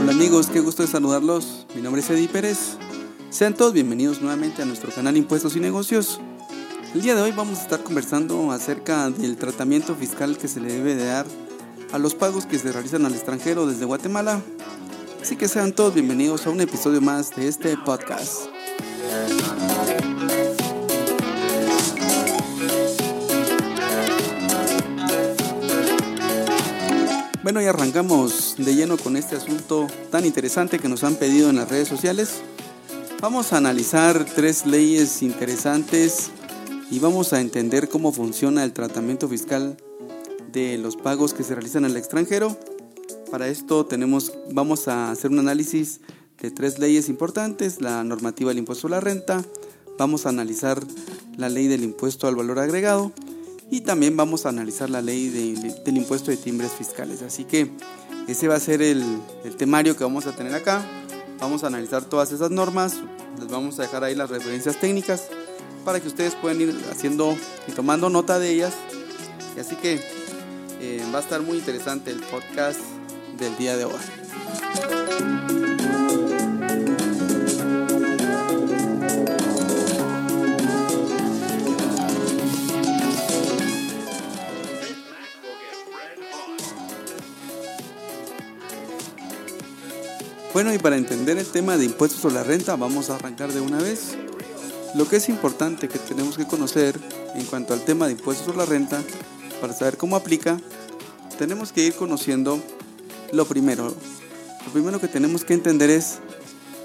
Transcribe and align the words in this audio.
Hola 0.00 0.12
amigos, 0.12 0.48
qué 0.48 0.60
gusto 0.60 0.82
de 0.82 0.88
saludarlos. 0.88 1.66
Mi 1.74 1.82
nombre 1.82 2.00
es 2.02 2.10
Eddie 2.10 2.28
Pérez. 2.28 2.76
Sean 3.30 3.54
todos 3.54 3.72
bienvenidos 3.72 4.20
nuevamente 4.20 4.62
a 4.62 4.64
nuestro 4.64 4.90
canal 4.90 5.16
Impuestos 5.16 5.54
y 5.54 5.60
Negocios. 5.60 6.20
El 6.94 7.02
día 7.02 7.14
de 7.14 7.22
hoy 7.22 7.32
vamos 7.32 7.60
a 7.60 7.62
estar 7.62 7.82
conversando 7.84 8.50
acerca 8.50 9.10
del 9.10 9.36
tratamiento 9.36 9.94
fiscal 9.94 10.36
que 10.36 10.48
se 10.48 10.60
le 10.60 10.72
debe 10.72 10.96
de 10.96 11.04
dar 11.04 11.26
a 11.92 11.98
los 11.98 12.14
pagos 12.14 12.46
que 12.46 12.58
se 12.58 12.72
realizan 12.72 13.06
al 13.06 13.14
extranjero 13.14 13.66
desde 13.66 13.84
Guatemala. 13.84 14.42
Así 15.22 15.36
que 15.36 15.46
sean 15.46 15.72
todos 15.72 15.94
bienvenidos 15.94 16.46
a 16.46 16.50
un 16.50 16.60
episodio 16.60 17.00
más 17.00 17.36
de 17.36 17.46
este 17.46 17.76
podcast. 17.76 18.57
Bueno, 27.44 27.62
y 27.62 27.66
arrancamos 27.66 28.56
de 28.58 28.74
lleno 28.74 28.96
con 28.96 29.16
este 29.16 29.36
asunto 29.36 29.86
tan 30.10 30.26
interesante 30.26 30.80
que 30.80 30.88
nos 30.88 31.04
han 31.04 31.14
pedido 31.14 31.50
en 31.50 31.56
las 31.56 31.68
redes 31.68 31.86
sociales. 31.86 32.40
Vamos 33.22 33.52
a 33.52 33.58
analizar 33.58 34.24
tres 34.24 34.66
leyes 34.66 35.22
interesantes 35.22 36.32
y 36.90 36.98
vamos 36.98 37.32
a 37.32 37.40
entender 37.40 37.88
cómo 37.88 38.12
funciona 38.12 38.64
el 38.64 38.72
tratamiento 38.72 39.28
fiscal 39.28 39.76
de 40.50 40.78
los 40.78 40.96
pagos 40.96 41.32
que 41.32 41.44
se 41.44 41.54
realizan 41.54 41.84
al 41.84 41.96
extranjero. 41.96 42.58
Para 43.30 43.46
esto 43.46 43.86
tenemos, 43.86 44.32
vamos 44.50 44.88
a 44.88 45.12
hacer 45.12 45.30
un 45.30 45.38
análisis 45.38 46.00
de 46.42 46.50
tres 46.50 46.80
leyes 46.80 47.08
importantes, 47.08 47.80
la 47.80 48.02
normativa 48.02 48.50
del 48.50 48.58
impuesto 48.58 48.88
a 48.88 48.90
la 48.90 49.00
renta, 49.00 49.44
vamos 49.96 50.26
a 50.26 50.30
analizar 50.30 50.82
la 51.36 51.48
ley 51.48 51.68
del 51.68 51.84
impuesto 51.84 52.26
al 52.26 52.34
valor 52.34 52.58
agregado 52.58 53.12
y 53.70 53.82
también 53.82 54.16
vamos 54.16 54.46
a 54.46 54.48
analizar 54.48 54.88
la 54.88 55.02
ley 55.02 55.28
del 55.28 55.96
impuesto 55.96 56.30
de 56.30 56.36
timbres 56.36 56.72
fiscales. 56.72 57.22
Así 57.22 57.44
que 57.44 57.70
ese 58.26 58.48
va 58.48 58.56
a 58.56 58.60
ser 58.60 58.82
el, 58.82 59.20
temario 59.56 59.96
que 59.96 60.04
vamos 60.04 60.26
a 60.26 60.32
tener 60.32 60.54
acá. 60.54 60.84
Vamos 61.40 61.64
a 61.64 61.68
analizar 61.68 62.04
todas 62.04 62.32
esas 62.32 62.50
normas, 62.50 62.96
les 63.38 63.48
vamos 63.48 63.78
a 63.78 63.82
dejar 63.82 64.02
ahí 64.02 64.16
las 64.16 64.28
referencias 64.28 64.80
técnicas 64.80 65.28
para 65.84 66.00
que 66.00 66.08
ustedes 66.08 66.34
puedan 66.34 66.60
ir 66.60 66.74
haciendo 66.90 67.36
y 67.68 67.72
tomando 67.72 68.10
nota 68.10 68.40
de 68.40 68.50
ellas. 68.50 68.74
Así 69.58 69.76
que 69.76 70.00
eh, 70.80 71.02
va 71.14 71.18
a 71.18 71.22
estar 71.22 71.40
muy 71.40 71.58
interesante 71.58 72.10
el 72.10 72.20
podcast 72.20 72.80
del 73.38 73.56
día 73.56 73.76
de 73.76 73.84
hoy. 73.84 74.27
Bueno, 90.58 90.74
y 90.74 90.78
para 90.78 90.96
entender 90.96 91.38
el 91.38 91.46
tema 91.46 91.76
de 91.76 91.84
impuestos 91.84 92.20
sobre 92.20 92.34
la 92.34 92.42
renta, 92.42 92.74
vamos 92.74 93.10
a 93.10 93.14
arrancar 93.14 93.52
de 93.52 93.60
una 93.60 93.78
vez. 93.78 94.16
Lo 94.96 95.08
que 95.08 95.18
es 95.18 95.28
importante 95.28 95.86
que 95.86 96.00
tenemos 96.00 96.36
que 96.36 96.48
conocer 96.48 96.98
en 97.36 97.44
cuanto 97.44 97.74
al 97.74 97.84
tema 97.84 98.06
de 98.06 98.14
impuestos 98.14 98.44
sobre 98.44 98.58
la 98.58 98.66
renta, 98.66 99.00
para 99.60 99.72
saber 99.72 99.96
cómo 99.96 100.16
aplica, 100.16 100.58
tenemos 101.38 101.70
que 101.70 101.84
ir 101.84 101.94
conociendo 101.94 102.60
lo 103.30 103.46
primero. 103.46 103.94
Lo 104.66 104.72
primero 104.72 105.00
que 105.00 105.06
tenemos 105.06 105.44
que 105.44 105.54
entender 105.54 105.90
es 105.90 106.18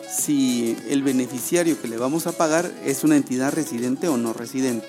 si 0.08 0.78
el 0.88 1.02
beneficiario 1.02 1.82
que 1.82 1.88
le 1.88 1.98
vamos 1.98 2.28
a 2.28 2.34
pagar 2.34 2.72
es 2.86 3.04
una 3.04 3.16
entidad 3.16 3.54
residente 3.54 4.08
o 4.08 4.18
no 4.18 4.34
residente. 4.34 4.86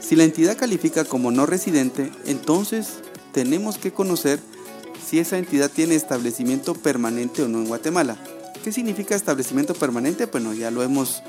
Si 0.00 0.16
la 0.16 0.24
entidad 0.24 0.58
califica 0.58 1.04
como 1.04 1.30
no 1.30 1.46
residente, 1.46 2.10
entonces 2.26 2.94
tenemos 3.32 3.78
que 3.78 3.92
conocer 3.92 4.40
si 5.10 5.18
esa 5.18 5.38
entidad 5.38 5.68
tiene 5.72 5.96
establecimiento 5.96 6.72
permanente 6.72 7.42
o 7.42 7.48
no 7.48 7.58
en 7.58 7.66
Guatemala. 7.66 8.16
¿Qué 8.62 8.70
significa 8.70 9.16
establecimiento 9.16 9.74
permanente? 9.74 10.26
Bueno, 10.26 10.54
ya 10.54 10.70
lo 10.70 10.84
hemos 10.84 11.24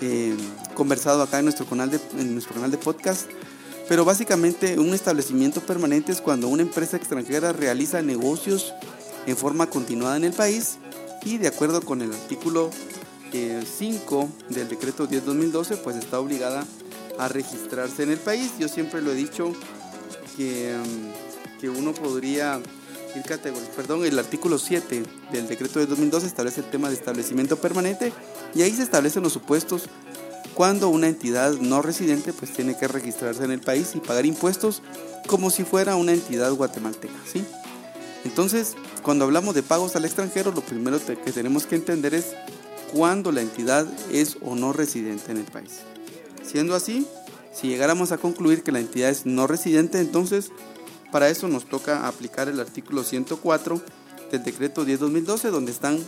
eh, 0.00 0.36
conversado 0.74 1.20
acá 1.20 1.40
en 1.40 1.46
nuestro, 1.46 1.66
canal 1.66 1.90
de, 1.90 1.98
en 2.16 2.32
nuestro 2.32 2.54
canal 2.54 2.70
de 2.70 2.78
podcast. 2.78 3.28
Pero 3.88 4.04
básicamente 4.04 4.78
un 4.78 4.94
establecimiento 4.94 5.60
permanente 5.62 6.12
es 6.12 6.20
cuando 6.20 6.46
una 6.46 6.62
empresa 6.62 6.96
extranjera 6.96 7.52
realiza 7.52 8.02
negocios 8.02 8.72
en 9.26 9.36
forma 9.36 9.66
continuada 9.66 10.16
en 10.16 10.24
el 10.24 10.32
país 10.32 10.78
y 11.24 11.38
de 11.38 11.48
acuerdo 11.48 11.82
con 11.82 12.02
el 12.02 12.12
artículo 12.12 12.70
5 13.32 13.32
eh, 13.32 14.54
del 14.54 14.68
decreto 14.68 15.08
10-2012 15.08 15.78
pues 15.78 15.96
está 15.96 16.20
obligada 16.20 16.64
a 17.18 17.26
registrarse 17.26 18.04
en 18.04 18.12
el 18.12 18.18
país. 18.18 18.52
Yo 18.60 18.68
siempre 18.68 19.02
lo 19.02 19.10
he 19.10 19.16
dicho 19.16 19.52
que, 20.36 20.76
mm, 20.78 21.60
que 21.60 21.68
uno 21.68 21.92
podría 21.92 22.62
perdón, 23.76 24.04
el 24.04 24.18
artículo 24.18 24.58
7 24.58 25.02
del 25.32 25.46
decreto 25.48 25.78
de 25.78 25.86
2012 25.86 26.26
establece 26.26 26.60
el 26.60 26.70
tema 26.70 26.88
de 26.88 26.94
establecimiento 26.94 27.56
permanente 27.56 28.12
y 28.54 28.62
ahí 28.62 28.72
se 28.72 28.82
establecen 28.82 29.22
los 29.22 29.32
supuestos 29.32 29.88
cuando 30.54 30.88
una 30.88 31.08
entidad 31.08 31.52
no 31.54 31.82
residente 31.82 32.32
pues 32.32 32.52
tiene 32.52 32.76
que 32.76 32.88
registrarse 32.88 33.44
en 33.44 33.50
el 33.50 33.60
país 33.60 33.92
y 33.94 34.00
pagar 34.00 34.26
impuestos 34.26 34.82
como 35.26 35.50
si 35.50 35.64
fuera 35.64 35.96
una 35.96 36.12
entidad 36.12 36.52
guatemalteca, 36.52 37.14
¿sí? 37.30 37.44
Entonces, 38.24 38.74
cuando 39.02 39.24
hablamos 39.24 39.54
de 39.54 39.62
pagos 39.62 39.96
al 39.96 40.04
extranjero, 40.04 40.52
lo 40.52 40.62
primero 40.62 40.98
que 41.04 41.32
tenemos 41.32 41.66
que 41.66 41.76
entender 41.76 42.14
es 42.14 42.34
cuándo 42.92 43.32
la 43.32 43.42
entidad 43.42 43.86
es 44.10 44.38
o 44.40 44.54
no 44.54 44.72
residente 44.72 45.32
en 45.32 45.38
el 45.38 45.44
país. 45.44 45.80
Siendo 46.42 46.74
así, 46.74 47.06
si 47.52 47.68
llegáramos 47.68 48.12
a 48.12 48.18
concluir 48.18 48.62
que 48.62 48.72
la 48.72 48.80
entidad 48.80 49.10
es 49.10 49.26
no 49.26 49.46
residente, 49.46 50.00
entonces 50.00 50.50
para 51.14 51.30
eso 51.30 51.46
nos 51.46 51.66
toca 51.66 52.08
aplicar 52.08 52.48
el 52.48 52.58
artículo 52.58 53.04
104 53.04 53.80
del 54.32 54.42
decreto 54.42 54.84
10-2012, 54.84 55.50
donde 55.50 55.70
están 55.70 56.04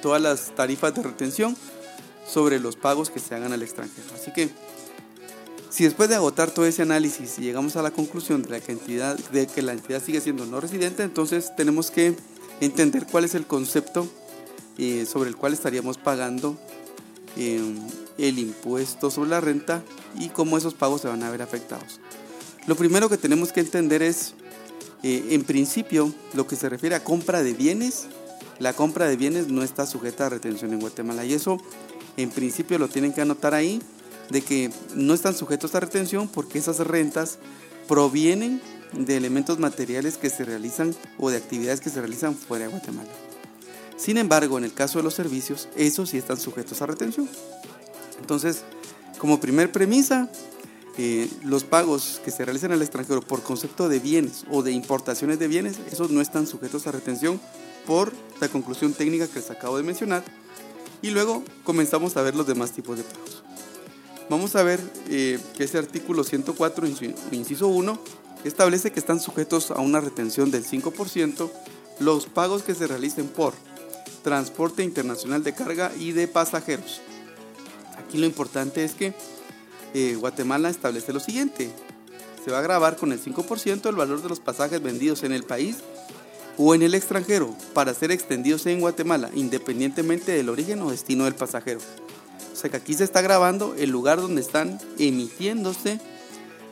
todas 0.00 0.22
las 0.22 0.54
tarifas 0.54 0.94
de 0.94 1.02
retención 1.02 1.56
sobre 2.24 2.60
los 2.60 2.76
pagos 2.76 3.10
que 3.10 3.18
se 3.18 3.34
hagan 3.34 3.52
al 3.52 3.60
extranjero. 3.60 4.06
Así 4.14 4.32
que, 4.32 4.50
si 5.68 5.82
después 5.82 6.08
de 6.08 6.14
agotar 6.14 6.52
todo 6.52 6.64
ese 6.64 6.82
análisis 6.82 7.40
y 7.40 7.42
llegamos 7.42 7.74
a 7.74 7.82
la 7.82 7.90
conclusión 7.90 8.44
de, 8.44 8.50
la 8.50 8.60
que, 8.60 8.70
entidad, 8.70 9.18
de 9.32 9.48
que 9.48 9.62
la 9.62 9.72
entidad 9.72 10.00
sigue 10.00 10.20
siendo 10.20 10.46
no 10.46 10.60
residente, 10.60 11.02
entonces 11.02 11.50
tenemos 11.56 11.90
que 11.90 12.14
entender 12.60 13.08
cuál 13.10 13.24
es 13.24 13.34
el 13.34 13.48
concepto 13.48 14.06
eh, 14.78 15.06
sobre 15.06 15.28
el 15.28 15.36
cual 15.36 15.54
estaríamos 15.54 15.98
pagando 15.98 16.56
eh, 17.36 17.60
el 18.16 18.38
impuesto 18.38 19.10
sobre 19.10 19.30
la 19.30 19.40
renta 19.40 19.82
y 20.20 20.28
cómo 20.28 20.56
esos 20.56 20.74
pagos 20.74 21.00
se 21.00 21.08
van 21.08 21.24
a 21.24 21.30
ver 21.30 21.42
afectados. 21.42 21.98
Lo 22.66 22.76
primero 22.76 23.08
que 23.08 23.16
tenemos 23.16 23.52
que 23.52 23.60
entender 23.60 24.02
es, 24.02 24.34
eh, 25.02 25.28
en 25.30 25.42
principio, 25.42 26.14
lo 26.34 26.46
que 26.46 26.56
se 26.56 26.68
refiere 26.68 26.94
a 26.94 27.02
compra 27.02 27.42
de 27.42 27.54
bienes, 27.54 28.06
la 28.58 28.72
compra 28.72 29.06
de 29.06 29.16
bienes 29.16 29.48
no 29.48 29.62
está 29.62 29.86
sujeta 29.86 30.26
a 30.26 30.28
retención 30.28 30.72
en 30.72 30.80
Guatemala 30.80 31.24
y 31.24 31.34
eso 31.34 31.58
en 32.16 32.30
principio 32.30 32.78
lo 32.78 32.88
tienen 32.88 33.12
que 33.12 33.20
anotar 33.20 33.54
ahí, 33.54 33.80
de 34.30 34.42
que 34.42 34.70
no 34.94 35.14
están 35.14 35.34
sujetos 35.34 35.74
a 35.74 35.80
retención 35.80 36.28
porque 36.28 36.58
esas 36.58 36.78
rentas 36.78 37.38
provienen 37.88 38.60
de 38.92 39.16
elementos 39.16 39.58
materiales 39.58 40.16
que 40.16 40.30
se 40.30 40.44
realizan 40.44 40.94
o 41.18 41.30
de 41.30 41.38
actividades 41.38 41.80
que 41.80 41.90
se 41.90 42.00
realizan 42.00 42.34
fuera 42.34 42.66
de 42.66 42.70
Guatemala. 42.70 43.10
Sin 43.96 44.18
embargo, 44.18 44.58
en 44.58 44.64
el 44.64 44.72
caso 44.72 44.98
de 44.98 45.04
los 45.04 45.14
servicios, 45.14 45.68
esos 45.76 46.10
sí 46.10 46.18
están 46.18 46.38
sujetos 46.38 46.80
a 46.82 46.86
retención. 46.86 47.28
Entonces, 48.20 48.62
como 49.18 49.40
primer 49.40 49.70
premisa, 49.70 50.28
eh, 50.98 51.28
los 51.42 51.64
pagos 51.64 52.20
que 52.24 52.30
se 52.30 52.44
realizan 52.44 52.72
al 52.72 52.82
extranjero 52.82 53.22
por 53.22 53.42
concepto 53.42 53.88
de 53.88 53.98
bienes 53.98 54.44
o 54.50 54.62
de 54.62 54.72
importaciones 54.72 55.38
de 55.38 55.48
bienes, 55.48 55.78
esos 55.90 56.10
no 56.10 56.20
están 56.20 56.46
sujetos 56.46 56.86
a 56.86 56.92
retención 56.92 57.40
por 57.86 58.12
la 58.40 58.48
conclusión 58.48 58.92
técnica 58.92 59.26
que 59.26 59.40
les 59.40 59.50
acabo 59.50 59.76
de 59.76 59.82
mencionar. 59.82 60.22
Y 61.00 61.10
luego 61.10 61.42
comenzamos 61.64 62.16
a 62.16 62.22
ver 62.22 62.34
los 62.34 62.46
demás 62.46 62.72
tipos 62.72 62.98
de 62.98 63.04
pagos. 63.04 63.42
Vamos 64.28 64.54
a 64.54 64.62
ver 64.62 64.80
eh, 65.08 65.38
que 65.56 65.64
ese 65.64 65.78
artículo 65.78 66.24
104, 66.24 66.86
inciso 67.32 67.68
1, 67.68 67.98
establece 68.44 68.92
que 68.92 69.00
están 69.00 69.20
sujetos 69.20 69.70
a 69.70 69.80
una 69.80 70.00
retención 70.00 70.50
del 70.50 70.64
5% 70.64 71.50
los 72.00 72.26
pagos 72.26 72.62
que 72.62 72.74
se 72.74 72.86
realicen 72.86 73.28
por 73.28 73.54
transporte 74.22 74.82
internacional 74.82 75.42
de 75.42 75.54
carga 75.54 75.92
y 75.98 76.12
de 76.12 76.28
pasajeros. 76.28 77.00
Aquí 77.98 78.18
lo 78.18 78.26
importante 78.26 78.84
es 78.84 78.94
que 78.94 79.14
eh, 79.94 80.16
Guatemala 80.18 80.70
establece 80.70 81.12
lo 81.12 81.20
siguiente. 81.20 81.70
Se 82.44 82.50
va 82.50 82.58
a 82.58 82.62
grabar 82.62 82.96
con 82.96 83.12
el 83.12 83.22
5% 83.22 83.88
el 83.88 83.96
valor 83.96 84.22
de 84.22 84.28
los 84.28 84.40
pasajes 84.40 84.82
vendidos 84.82 85.22
en 85.22 85.32
el 85.32 85.44
país 85.44 85.76
o 86.58 86.74
en 86.74 86.82
el 86.82 86.94
extranjero 86.94 87.54
para 87.72 87.94
ser 87.94 88.10
extendidos 88.10 88.66
en 88.66 88.80
Guatemala, 88.80 89.30
independientemente 89.34 90.32
del 90.32 90.48
origen 90.48 90.82
o 90.82 90.90
destino 90.90 91.24
del 91.24 91.34
pasajero. 91.34 91.80
O 92.52 92.56
sea 92.56 92.70
que 92.70 92.76
aquí 92.76 92.94
se 92.94 93.04
está 93.04 93.22
grabando 93.22 93.74
el 93.78 93.90
lugar 93.90 94.20
donde 94.20 94.40
están 94.40 94.78
emitiéndose, 94.98 96.00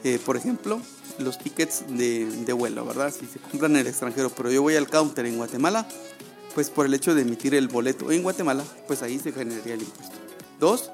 eh, 0.05 0.19
por 0.25 0.37
ejemplo, 0.37 0.81
los 1.19 1.39
tickets 1.39 1.85
de, 1.89 2.27
de, 2.27 2.53
vuelo, 2.53 2.85
¿verdad? 2.85 3.13
Si 3.13 3.27
se 3.27 3.39
compran 3.39 3.73
en 3.73 3.79
el 3.79 3.87
extranjero, 3.87 4.31
pero 4.31 4.51
yo 4.51 4.63
voy 4.63 4.77
al 4.77 4.89
counter 4.89 5.27
en 5.27 5.37
Guatemala, 5.37 5.87
pues 6.55 6.71
por 6.71 6.87
el 6.87 6.95
hecho 6.95 7.15
de 7.15 7.23
emitir 7.23 7.55
el 7.55 7.69
boleto 7.69 8.11
en 8.11 8.23
Guatemala, 8.23 8.65
pues 8.87 9.03
ahí 9.03 9.19
se 9.19 9.33
generaría 9.33 9.75
el 9.75 9.83
impuesto. 9.83 10.17
Dos, 10.59 10.91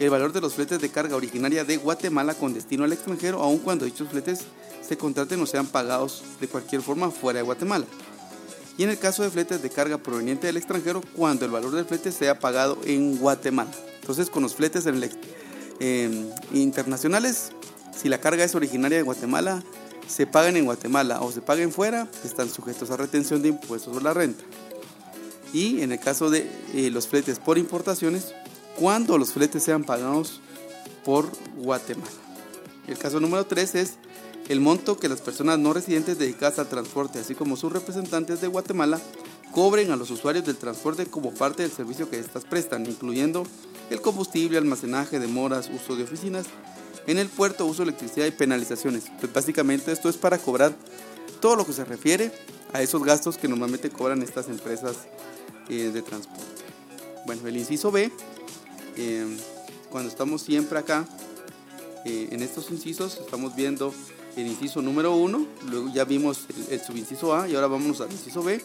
el 0.00 0.08
valor 0.08 0.32
de 0.32 0.40
los 0.40 0.54
fletes 0.54 0.80
de 0.80 0.88
carga 0.88 1.14
originaria 1.14 1.62
de 1.62 1.76
Guatemala 1.76 2.34
con 2.34 2.54
destino 2.54 2.84
al 2.84 2.92
extranjero, 2.92 3.42
aun 3.42 3.58
cuando 3.58 3.84
dichos 3.84 4.08
fletes 4.08 4.40
se 4.80 4.96
contraten 4.96 5.38
o 5.40 5.46
sean 5.46 5.66
pagados 5.66 6.24
de 6.40 6.48
cualquier 6.48 6.80
forma 6.80 7.10
fuera 7.10 7.36
de 7.38 7.42
Guatemala. 7.42 7.84
Y 8.78 8.84
en 8.84 8.88
el 8.88 8.98
caso 8.98 9.22
de 9.22 9.30
fletes 9.30 9.60
de 9.60 9.68
carga 9.68 9.98
proveniente 9.98 10.46
del 10.46 10.56
extranjero, 10.56 11.02
cuando 11.14 11.44
el 11.44 11.50
valor 11.50 11.72
del 11.72 11.84
flete 11.84 12.12
sea 12.12 12.38
pagado 12.38 12.78
en 12.86 13.18
Guatemala. 13.18 13.70
Entonces, 14.00 14.30
con 14.30 14.42
los 14.42 14.54
fletes 14.54 14.86
em, 14.86 16.30
internacionales, 16.54 17.52
si 17.94 18.08
la 18.08 18.22
carga 18.22 18.42
es 18.42 18.54
originaria 18.54 18.96
de 18.96 19.02
Guatemala, 19.02 19.62
se 20.08 20.26
pagan 20.26 20.56
en 20.56 20.64
Guatemala 20.64 21.20
o 21.20 21.30
se 21.30 21.42
paguen 21.42 21.72
fuera, 21.72 22.08
están 22.24 22.48
sujetos 22.48 22.90
a 22.90 22.96
retención 22.96 23.42
de 23.42 23.48
impuestos 23.48 23.92
sobre 23.92 24.04
la 24.04 24.14
renta. 24.14 24.42
Y 25.52 25.82
en 25.82 25.92
el 25.92 26.00
caso 26.00 26.30
de 26.30 26.50
eh, 26.72 26.90
los 26.90 27.06
fletes 27.06 27.38
por 27.38 27.58
importaciones, 27.58 28.32
cuando 28.80 29.18
los 29.18 29.32
fletes 29.32 29.62
sean 29.62 29.84
pagados 29.84 30.40
por 31.04 31.30
Guatemala. 31.58 32.10
El 32.88 32.96
caso 32.96 33.20
número 33.20 33.44
3 33.44 33.74
es 33.74 33.96
el 34.48 34.60
monto 34.60 34.98
que 34.98 35.10
las 35.10 35.20
personas 35.20 35.58
no 35.58 35.74
residentes 35.74 36.18
dedicadas 36.18 36.58
al 36.58 36.68
transporte, 36.68 37.18
así 37.18 37.34
como 37.34 37.56
sus 37.56 37.70
representantes 37.70 38.40
de 38.40 38.48
Guatemala, 38.48 38.98
cobren 39.52 39.90
a 39.90 39.96
los 39.96 40.10
usuarios 40.10 40.46
del 40.46 40.56
transporte 40.56 41.04
como 41.04 41.34
parte 41.34 41.62
del 41.62 41.70
servicio 41.70 42.08
que 42.08 42.18
éstas 42.18 42.44
prestan, 42.44 42.86
incluyendo 42.86 43.46
el 43.90 44.00
combustible, 44.00 44.56
almacenaje, 44.56 45.18
demoras, 45.18 45.68
uso 45.68 45.94
de 45.94 46.04
oficinas 46.04 46.46
en 47.06 47.18
el 47.18 47.28
puerto, 47.28 47.66
uso 47.66 47.84
de 47.84 47.90
electricidad 47.90 48.24
y 48.24 48.30
penalizaciones. 48.30 49.04
Pues 49.20 49.30
básicamente 49.30 49.92
esto 49.92 50.08
es 50.08 50.16
para 50.16 50.38
cobrar 50.38 50.74
todo 51.42 51.54
lo 51.54 51.66
que 51.66 51.74
se 51.74 51.84
refiere 51.84 52.32
a 52.72 52.80
esos 52.80 53.04
gastos 53.04 53.36
que 53.36 53.46
normalmente 53.46 53.90
cobran 53.90 54.22
estas 54.22 54.48
empresas 54.48 54.96
eh, 55.68 55.90
de 55.92 56.00
transporte. 56.00 56.46
Bueno, 57.26 57.46
el 57.46 57.56
inciso 57.58 57.90
B, 57.90 58.10
eh, 58.96 59.26
cuando 59.90 60.08
estamos 60.08 60.42
siempre 60.42 60.78
acá, 60.78 61.06
eh, 62.04 62.28
en 62.30 62.42
estos 62.42 62.70
incisos, 62.70 63.18
estamos 63.18 63.54
viendo 63.54 63.92
el 64.36 64.46
inciso 64.46 64.80
número 64.80 65.14
1, 65.16 65.46
luego 65.68 65.92
ya 65.92 66.04
vimos 66.04 66.46
el, 66.70 66.80
subinciso 66.80 67.34
A 67.34 67.48
y 67.48 67.54
ahora 67.54 67.66
vamos 67.66 68.00
al 68.00 68.10
inciso 68.10 68.42
B. 68.42 68.62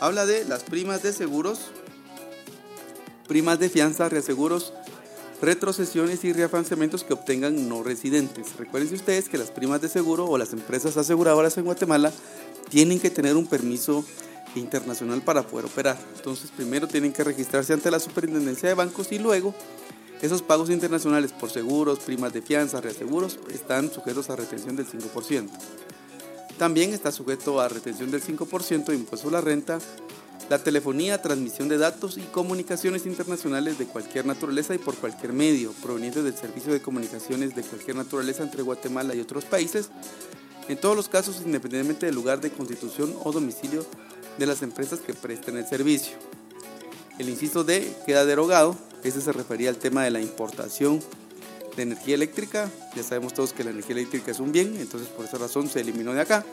Habla 0.00 0.26
de 0.26 0.44
las 0.44 0.64
primas 0.64 1.02
de 1.02 1.12
seguros, 1.12 1.60
primas 3.26 3.58
de 3.58 3.70
fianza, 3.70 4.08
reaseguros, 4.08 4.72
retrocesiones 5.40 6.24
y 6.24 6.32
reafanciamientos 6.32 7.04
que 7.04 7.14
obtengan 7.14 7.68
no 7.68 7.82
residentes. 7.82 8.56
Recuerden 8.56 8.92
ustedes 8.92 9.28
que 9.28 9.38
las 9.38 9.50
primas 9.50 9.80
de 9.80 9.88
seguro 9.88 10.26
o 10.26 10.36
las 10.36 10.52
empresas 10.52 10.96
aseguradoras 10.96 11.56
en 11.56 11.64
Guatemala 11.64 12.12
tienen 12.68 13.00
que 13.00 13.10
tener 13.10 13.36
un 13.36 13.46
permiso 13.46 14.04
internacional 14.60 15.22
para 15.22 15.42
poder 15.42 15.66
operar. 15.66 15.98
Entonces 16.16 16.50
primero 16.50 16.88
tienen 16.88 17.12
que 17.12 17.24
registrarse 17.24 17.72
ante 17.72 17.90
la 17.90 18.00
Superintendencia 18.00 18.68
de 18.68 18.74
Bancos 18.74 19.12
y 19.12 19.18
luego 19.18 19.54
esos 20.22 20.40
pagos 20.42 20.70
internacionales 20.70 21.32
por 21.32 21.50
seguros, 21.50 21.98
primas 21.98 22.32
de 22.32 22.40
fianza, 22.40 22.80
reaseguros 22.80 23.38
están 23.52 23.92
sujetos 23.92 24.30
a 24.30 24.36
retención 24.36 24.74
del 24.74 24.86
5%. 24.86 25.48
También 26.58 26.94
está 26.94 27.12
sujeto 27.12 27.60
a 27.60 27.68
retención 27.68 28.10
del 28.10 28.22
5% 28.22 28.86
de 28.86 28.94
impuesto 28.94 29.28
a 29.28 29.32
la 29.32 29.40
renta, 29.42 29.78
la 30.48 30.58
telefonía, 30.58 31.20
transmisión 31.20 31.68
de 31.68 31.76
datos 31.76 32.16
y 32.16 32.22
comunicaciones 32.22 33.04
internacionales 33.04 33.78
de 33.78 33.86
cualquier 33.86 34.24
naturaleza 34.24 34.74
y 34.74 34.78
por 34.78 34.94
cualquier 34.94 35.34
medio, 35.34 35.72
provenientes 35.82 36.24
del 36.24 36.34
servicio 36.34 36.72
de 36.72 36.80
comunicaciones 36.80 37.54
de 37.54 37.62
cualquier 37.62 37.96
naturaleza 37.96 38.42
entre 38.42 38.62
Guatemala 38.62 39.14
y 39.14 39.20
otros 39.20 39.44
países, 39.44 39.90
en 40.68 40.78
todos 40.78 40.96
los 40.96 41.08
casos 41.08 41.42
independientemente 41.44 42.06
del 42.06 42.14
lugar 42.14 42.40
de 42.40 42.50
constitución 42.50 43.14
o 43.22 43.32
domicilio 43.32 43.84
de 44.38 44.46
las 44.46 44.62
empresas 44.62 45.00
que 45.00 45.14
presten 45.14 45.56
el 45.56 45.66
servicio. 45.66 46.16
El 47.18 47.28
inciso 47.28 47.64
D 47.64 47.94
queda 48.04 48.24
derogado, 48.24 48.76
ese 49.02 49.20
se 49.20 49.32
refería 49.32 49.70
al 49.70 49.76
tema 49.76 50.04
de 50.04 50.10
la 50.10 50.20
importación 50.20 51.00
de 51.76 51.82
energía 51.82 52.14
eléctrica, 52.14 52.70
ya 52.94 53.02
sabemos 53.02 53.34
todos 53.34 53.52
que 53.52 53.64
la 53.64 53.70
energía 53.70 53.96
eléctrica 53.96 54.30
es 54.30 54.40
un 54.40 54.52
bien, 54.52 54.76
entonces 54.78 55.08
por 55.08 55.24
esa 55.24 55.38
razón 55.38 55.68
se 55.68 55.80
eliminó 55.80 56.12
de 56.12 56.22
acá. 56.22 56.44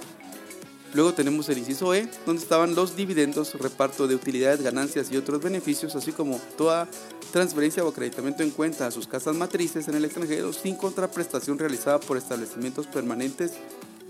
Luego 0.93 1.13
tenemos 1.13 1.49
el 1.49 1.57
inciso 1.57 1.93
E, 1.95 2.07
donde 2.25 2.43
estaban 2.43 2.75
los 2.75 2.95
dividendos, 2.95 3.55
reparto 3.55 4.07
de 4.07 4.13
utilidades, 4.13 4.61
ganancias 4.61 5.11
y 5.11 5.17
otros 5.17 5.41
beneficios, 5.41 5.95
así 5.95 6.11
como 6.11 6.39
toda 6.55 6.87
transferencia 7.31 7.83
o 7.83 7.89
acreditamiento 7.89 8.43
en 8.43 8.51
cuenta 8.51 8.85
a 8.85 8.91
sus 8.91 9.07
casas 9.07 9.35
matrices 9.35 9.87
en 9.87 9.95
el 9.95 10.05
extranjero 10.05 10.53
sin 10.53 10.75
contraprestación 10.75 11.57
realizada 11.57 11.99
por 11.99 12.17
establecimientos 12.17 12.85
permanentes 12.85 13.53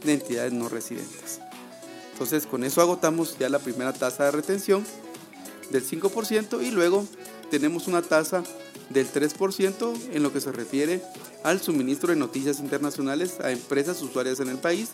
de 0.03 0.13
entidades 0.13 0.51
no 0.51 0.67
residentes. 0.67 1.39
Entonces 2.23 2.47
con 2.47 2.63
eso 2.63 2.79
agotamos 2.79 3.37
ya 3.37 3.49
la 3.49 3.59
primera 3.59 3.91
tasa 3.91 4.23
de 4.23 4.31
retención 4.31 4.85
del 5.71 5.85
5% 5.85 6.63
y 6.65 6.71
luego 6.71 7.05
tenemos 7.51 7.89
una 7.89 8.01
tasa 8.01 8.43
del 8.91 9.11
3% 9.11 9.93
en 10.13 10.23
lo 10.23 10.31
que 10.31 10.39
se 10.39 10.53
refiere 10.53 11.03
al 11.43 11.59
suministro 11.59 12.11
de 12.11 12.15
noticias 12.15 12.61
internacionales 12.61 13.41
a 13.41 13.51
empresas 13.51 14.01
usuarias 14.01 14.39
en 14.39 14.47
el 14.47 14.57
país, 14.57 14.91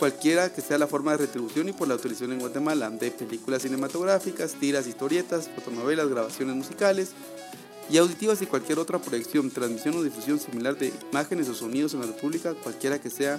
cualquiera 0.00 0.52
que 0.52 0.60
sea 0.60 0.78
la 0.78 0.88
forma 0.88 1.12
de 1.12 1.18
retribución 1.18 1.68
y 1.68 1.72
por 1.72 1.86
la 1.86 1.94
autorización 1.94 2.32
en 2.32 2.40
Guatemala 2.40 2.90
de 2.90 3.12
películas 3.12 3.62
cinematográficas, 3.62 4.54
tiras, 4.54 4.88
historietas, 4.88 5.48
fotonovelas, 5.54 6.08
grabaciones 6.08 6.56
musicales 6.56 7.10
y 7.88 7.98
auditivas 7.98 8.42
y 8.42 8.46
cualquier 8.46 8.80
otra 8.80 8.98
proyección, 8.98 9.48
transmisión 9.52 9.94
o 9.96 10.02
difusión 10.02 10.40
similar 10.40 10.76
de 10.76 10.92
imágenes 11.12 11.48
o 11.50 11.54
sonidos 11.54 11.94
en 11.94 12.00
la 12.00 12.06
República, 12.06 12.54
cualquiera 12.54 13.00
que 13.00 13.10
sea 13.10 13.38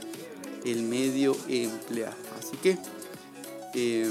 el 0.64 0.84
medio 0.84 1.36
empleado. 1.50 2.16
Así 2.40 2.56
que 2.58 2.78
eh, 3.74 4.10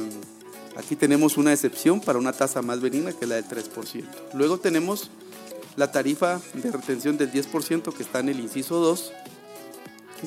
aquí 0.76 0.96
tenemos 0.96 1.37
una 1.37 1.52
excepción 1.52 2.00
para 2.00 2.19
una 2.19 2.32
tasa 2.32 2.62
más 2.62 2.81
benigna 2.81 3.12
que 3.12 3.26
la 3.26 3.37
del 3.37 3.46
3%. 3.46 4.05
Luego 4.34 4.58
tenemos 4.58 5.10
la 5.76 5.93
tarifa 5.93 6.40
de 6.55 6.70
retención 6.70 7.16
del 7.16 7.32
10% 7.32 7.93
que 7.94 8.02
está 8.02 8.20
en 8.20 8.28
el 8.28 8.40
inciso 8.40 8.81
2 8.81 9.12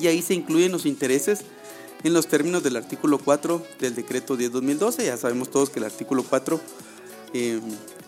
y 0.00 0.06
ahí 0.06 0.22
se 0.22 0.34
incluyen 0.34 0.72
los 0.72 0.86
intereses 0.86 1.40
en 2.02 2.14
los 2.14 2.26
términos 2.26 2.62
del 2.62 2.76
artículo 2.76 3.18
4 3.18 3.62
del 3.78 3.94
decreto 3.94 4.36
10-2012. 4.36 5.04
Ya 5.04 5.16
sabemos 5.16 5.50
todos 5.50 5.70
que 5.70 5.78
el 5.78 5.84
artículo 5.84 6.24
4 6.24 6.60
eh, 7.34 7.60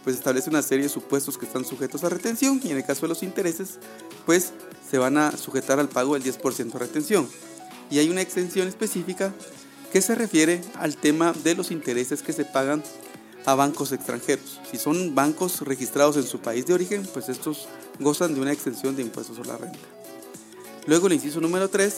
pues 0.02 0.16
establece 0.16 0.50
una 0.50 0.62
serie 0.62 0.84
de 0.84 0.90
supuestos 0.90 1.38
que 1.38 1.46
están 1.46 1.64
sujetos 1.64 2.04
a 2.04 2.08
retención 2.08 2.60
y 2.62 2.70
en 2.70 2.76
el 2.76 2.84
caso 2.84 3.02
de 3.02 3.08
los 3.08 3.22
intereses 3.22 3.78
pues 4.26 4.52
se 4.90 4.98
van 4.98 5.16
a 5.16 5.36
sujetar 5.36 5.78
al 5.78 5.88
pago 5.88 6.14
del 6.14 6.22
10% 6.22 6.72
de 6.72 6.78
retención. 6.78 7.28
Y 7.90 7.98
hay 7.98 8.08
una 8.08 8.22
extensión 8.22 8.66
específica 8.68 9.34
que 9.94 10.02
se 10.02 10.17
refiere 10.17 10.61
al 10.75 10.96
tema 10.96 11.32
de 11.44 11.55
los 11.55 11.70
intereses 11.70 12.20
que 12.20 12.32
se 12.32 12.44
pagan 12.44 12.82
a 13.46 13.55
bancos 13.55 13.93
extranjeros. 13.93 14.61
Si 14.69 14.76
son 14.76 15.14
bancos 15.14 15.61
registrados 15.61 16.17
en 16.17 16.25
su 16.25 16.41
país 16.41 16.67
de 16.67 16.75
origen, 16.75 17.06
pues 17.14 17.29
estos 17.29 17.69
gozan 18.00 18.35
de 18.35 18.41
una 18.41 18.50
extensión 18.50 18.96
de 18.96 19.02
impuestos 19.02 19.37
sobre 19.37 19.50
la 19.50 19.58
renta. 19.58 19.79
Luego 20.88 21.06
el 21.06 21.12
inciso 21.12 21.41
número 21.41 21.70
3, 21.70 21.94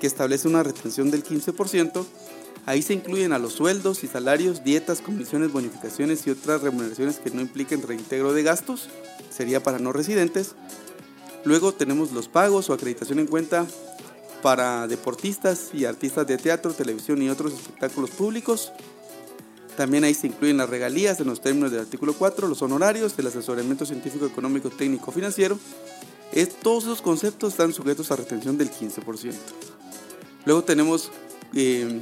que 0.00 0.06
establece 0.06 0.48
una 0.48 0.62
retención 0.62 1.10
del 1.10 1.22
15%, 1.22 2.06
ahí 2.64 2.80
se 2.80 2.94
incluyen 2.94 3.34
a 3.34 3.38
los 3.38 3.52
sueldos 3.52 4.02
y 4.02 4.06
salarios, 4.06 4.64
dietas, 4.64 5.02
comisiones, 5.02 5.52
bonificaciones 5.52 6.26
y 6.26 6.30
otras 6.30 6.62
remuneraciones 6.62 7.18
que 7.18 7.30
no 7.32 7.42
impliquen 7.42 7.82
reintegro 7.82 8.32
de 8.32 8.44
gastos, 8.44 8.88
sería 9.28 9.62
para 9.62 9.78
no 9.78 9.92
residentes. 9.92 10.54
Luego 11.44 11.74
tenemos 11.74 12.12
los 12.12 12.28
pagos 12.28 12.70
o 12.70 12.72
acreditación 12.72 13.18
en 13.18 13.26
cuenta 13.26 13.66
para 14.46 14.86
deportistas 14.86 15.70
y 15.74 15.86
artistas 15.86 16.24
de 16.24 16.38
teatro, 16.38 16.72
televisión 16.72 17.20
y 17.20 17.28
otros 17.28 17.52
espectáculos 17.52 18.10
públicos. 18.10 18.70
También 19.76 20.04
ahí 20.04 20.14
se 20.14 20.28
incluyen 20.28 20.58
las 20.58 20.70
regalías 20.70 21.18
en 21.18 21.26
los 21.26 21.40
términos 21.40 21.72
del 21.72 21.80
artículo 21.80 22.12
4, 22.12 22.46
los 22.46 22.62
honorarios, 22.62 23.14
el 23.18 23.26
asesoramiento 23.26 23.84
científico, 23.84 24.24
económico, 24.24 24.70
técnico, 24.70 25.10
financiero. 25.10 25.58
todos 26.62 26.84
esos 26.84 27.02
conceptos 27.02 27.54
están 27.54 27.72
sujetos 27.72 28.12
a 28.12 28.14
retención 28.14 28.56
del 28.56 28.70
15%. 28.70 29.34
Luego 30.44 30.62
tenemos 30.62 31.10
eh, 31.52 31.98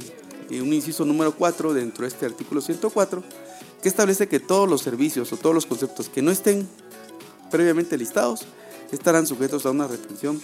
un 0.51 0.71
inciso 0.71 1.03
número 1.03 1.33
4 1.35 1.73
dentro 1.73 2.03
de 2.03 2.09
este 2.09 2.27
artículo 2.27 2.61
104 2.61 3.23
que 3.81 3.89
establece 3.89 4.27
que 4.27 4.39
todos 4.39 4.69
los 4.69 4.83
servicios 4.83 5.33
o 5.33 5.37
todos 5.37 5.55
los 5.55 5.65
conceptos 5.65 6.09
que 6.09 6.21
no 6.21 6.29
estén 6.29 6.67
previamente 7.49 7.97
listados 7.97 8.41
estarán 8.91 9.25
sujetos 9.25 9.65
a 9.65 9.71
una 9.71 9.87
retención 9.87 10.39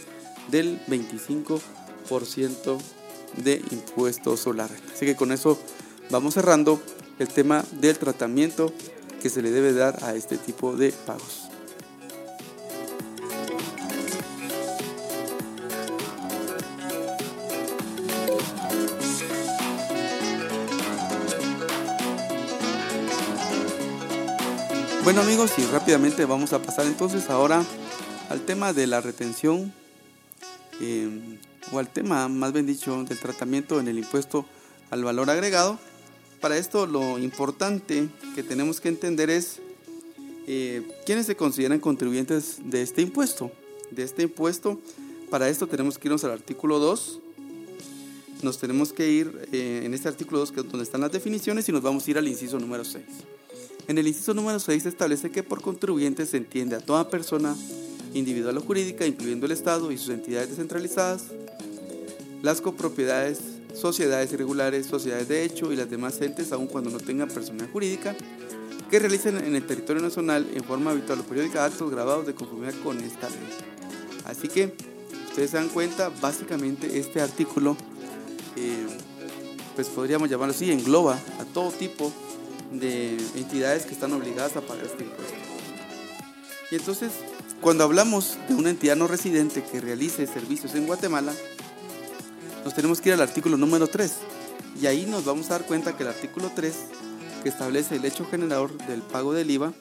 del 0.49 0.83
25% 0.87 1.61
de 3.37 3.61
impuestos 3.71 4.39
sobre 4.39 4.63
Así 4.63 5.05
que 5.05 5.15
con 5.15 5.31
eso 5.31 5.57
vamos 6.09 6.33
cerrando 6.33 6.81
el 7.19 7.27
tema 7.27 7.63
del 7.79 7.97
tratamiento 7.97 8.73
que 9.21 9.29
se 9.29 9.41
le 9.41 9.51
debe 9.51 9.73
dar 9.73 10.03
a 10.03 10.15
este 10.15 10.37
tipo 10.37 10.75
de 10.75 10.91
pagos. 10.91 11.51
Bueno 25.03 25.21
amigos 25.21 25.51
y 25.57 25.65
rápidamente 25.65 26.25
vamos 26.25 26.53
a 26.53 26.61
pasar 26.61 26.85
entonces 26.85 27.29
ahora 27.29 27.63
al 28.29 28.41
tema 28.41 28.71
de 28.71 28.87
la 28.87 29.01
retención 29.01 29.73
eh, 30.79 31.37
o 31.71 31.79
al 31.79 31.91
tema, 31.91 32.27
más 32.27 32.53
bien 32.53 32.65
dicho, 32.65 33.03
del 33.03 33.19
tratamiento 33.19 33.79
en 33.79 33.87
el 33.87 33.97
impuesto 33.97 34.45
al 34.89 35.03
valor 35.03 35.29
agregado. 35.29 35.79
Para 36.39 36.57
esto 36.57 36.85
lo 36.85 37.19
importante 37.19 38.09
que 38.35 38.43
tenemos 38.43 38.81
que 38.81 38.89
entender 38.89 39.29
es 39.29 39.59
eh, 40.47 40.81
quiénes 41.05 41.27
se 41.27 41.35
consideran 41.35 41.79
contribuyentes 41.79 42.57
de 42.63 42.81
este 42.81 43.01
impuesto. 43.01 43.51
de 43.91 44.03
este 44.03 44.23
impuesto. 44.23 44.79
Para 45.29 45.49
esto 45.49 45.67
tenemos 45.67 45.97
que 45.97 46.07
irnos 46.07 46.23
al 46.23 46.31
artículo 46.31 46.79
2. 46.79 47.19
Nos 48.41 48.57
tenemos 48.57 48.91
que 48.91 49.09
ir 49.09 49.47
eh, 49.51 49.83
en 49.85 49.93
este 49.93 50.07
artículo 50.07 50.39
2, 50.39 50.51
que 50.51 50.59
es 50.61 50.69
donde 50.69 50.83
están 50.83 51.01
las 51.01 51.11
definiciones, 51.11 51.69
y 51.69 51.71
nos 51.71 51.81
vamos 51.81 52.07
a 52.07 52.11
ir 52.11 52.17
al 52.17 52.27
inciso 52.27 52.59
número 52.59 52.83
6. 52.83 53.03
En 53.87 53.97
el 53.97 54.07
inciso 54.07 54.33
número 54.33 54.59
6 54.59 54.83
se 54.83 54.89
establece 54.89 55.31
que 55.31 55.43
por 55.43 55.61
contribuyente 55.61 56.25
se 56.25 56.37
entiende 56.37 56.75
a 56.75 56.79
toda 56.79 57.09
persona 57.09 57.55
individual 58.13 58.57
o 58.57 58.61
jurídica, 58.61 59.05
incluyendo 59.05 59.45
el 59.45 59.51
Estado 59.51 59.91
y 59.91 59.97
sus 59.97 60.09
entidades 60.09 60.49
descentralizadas, 60.49 61.25
las 62.41 62.61
copropiedades, 62.61 63.39
sociedades 63.73 64.31
irregulares, 64.33 64.87
sociedades 64.87 65.27
de 65.27 65.43
hecho 65.43 65.71
y 65.71 65.75
las 65.75 65.89
demás 65.89 66.19
entes, 66.21 66.51
aun 66.51 66.67
cuando 66.67 66.89
no 66.89 66.99
tengan 66.99 67.29
personalidad 67.29 67.71
jurídica, 67.71 68.15
que 68.89 68.99
realicen 68.99 69.37
en 69.37 69.55
el 69.55 69.65
territorio 69.65 70.01
nacional 70.01 70.49
en 70.53 70.63
forma 70.63 70.91
habitual 70.91 71.19
o 71.19 71.23
periódica 71.23 71.63
actos 71.63 71.89
grabados 71.89 72.27
de 72.27 72.33
conformidad 72.35 72.73
con 72.83 72.99
esta 72.99 73.29
ley. 73.29 73.39
Así 74.25 74.47
que, 74.47 74.75
ustedes 75.29 75.51
se 75.51 75.57
dan 75.57 75.69
cuenta, 75.69 76.09
básicamente 76.21 76.99
este 76.99 77.21
artículo, 77.21 77.77
eh, 78.57 78.87
pues 79.75 79.87
podríamos 79.87 80.29
llamarlo 80.29 80.53
así, 80.53 80.71
engloba 80.71 81.17
a 81.39 81.45
todo 81.53 81.71
tipo 81.71 82.11
de 82.71 83.17
entidades 83.35 83.85
que 83.85 83.93
están 83.93 84.11
obligadas 84.13 84.57
a 84.57 84.61
pagar 84.61 84.85
este 84.85 85.03
impuesto. 85.03 85.35
Y 86.71 86.75
entonces, 86.75 87.11
cuando 87.61 87.83
hablamos 87.83 88.37
de 88.47 88.55
una 88.55 88.69
entidad 88.69 88.95
no 88.95 89.07
residente 89.07 89.63
que 89.63 89.79
realice 89.79 90.25
servicios 90.27 90.75
en 90.75 90.87
Guatemala, 90.87 91.33
nos 92.63 92.73
tenemos 92.73 93.01
que 93.01 93.09
ir 93.09 93.13
al 93.13 93.21
artículo 93.21 93.57
número 93.57 93.87
3. 93.87 94.11
Y 94.81 94.85
ahí 94.85 95.05
nos 95.05 95.25
vamos 95.25 95.47
a 95.47 95.59
dar 95.59 95.65
cuenta 95.65 95.95
que 95.95 96.03
el 96.03 96.09
artículo 96.09 96.51
3 96.55 96.73
que 97.43 97.49
establece 97.49 97.95
el 97.95 98.05
hecho 98.05 98.25
generador 98.25 98.77
del 98.85 99.01
pago 99.01 99.33
del 99.33 99.49
IVA, 99.49 99.73